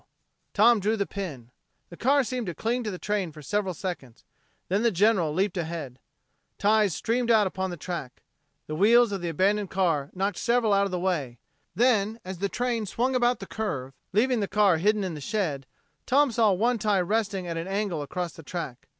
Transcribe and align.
Tom 0.55 0.79
drew 0.79 0.97
the 0.97 1.05
pin. 1.05 1.51
The 1.91 1.95
car 1.95 2.23
seemed 2.23 2.47
to 2.47 2.55
cling 2.55 2.83
to 2.85 2.89
the 2.89 2.97
train 2.97 3.31
for 3.31 3.43
several 3.43 3.75
seconds; 3.75 4.23
then 4.67 4.81
the 4.81 4.89
General 4.89 5.31
leaped 5.31 5.57
ahead. 5.57 5.99
Ties 6.57 6.95
streamed 6.95 7.29
out 7.29 7.45
upon 7.45 7.69
the 7.69 7.77
track. 7.77 8.23
The 8.65 8.73
wheels 8.73 9.11
of 9.11 9.21
the 9.21 9.29
abandoned 9.29 9.69
car 9.69 10.09
knocked 10.15 10.37
several 10.39 10.73
out 10.73 10.85
of 10.85 10.91
the 10.91 10.97
way; 10.97 11.37
then, 11.75 12.19
as 12.25 12.39
the 12.39 12.49
train 12.49 12.87
swung 12.87 13.13
about 13.13 13.41
the 13.41 13.45
curve, 13.45 13.93
leaving 14.11 14.39
the 14.39 14.47
car 14.47 14.77
hidden 14.77 15.03
in 15.03 15.13
the 15.13 15.21
shed, 15.21 15.67
Tom 16.07 16.31
saw 16.31 16.51
one 16.51 16.79
tie 16.79 16.99
resting 16.99 17.45
at 17.45 17.55
an 17.57 17.67
angle 17.67 18.01
across 18.01 18.33
the 18.33 18.41
track. 18.41 18.87